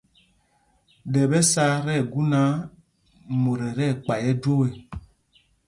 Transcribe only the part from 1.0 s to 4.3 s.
Ɗɛ ɓɛ sá tí ɛgu náǎ, mot ɛ tí ɛkpay